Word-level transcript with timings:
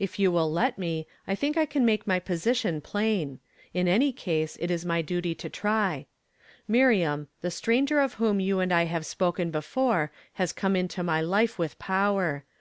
If 0.00 0.18
you 0.18 0.32
will 0.32 0.50
let 0.50 0.76
me, 0.76 1.06
I 1.28 1.36
think 1.36 1.56
I 1.56 1.64
can 1.64 1.84
make 1.86 2.04
my 2.04 2.18
position 2.18 2.80
plain; 2.80 3.38
in 3.72 3.86
any 3.86 4.12
case, 4.12 4.56
it 4.60 4.72
is 4.72 4.84
my 4.84 5.02
duty 5.02 5.36
to 5.36 5.48
try. 5.48 6.06
Miriam, 6.66 7.28
the 7.42 7.50
stranger 7.52 8.00
of 8.00 8.14
whom 8.14 8.40
you 8.40 8.58
and 8.58 8.72
I 8.72 8.86
have 8.86 9.06
spoken 9.06 9.52
before 9.52 10.10
has 10.32 10.52
come 10.52 10.74
into 10.74 11.04
my 11.04 11.20
life 11.20 11.60
with 11.60 11.78
power. 11.78 12.42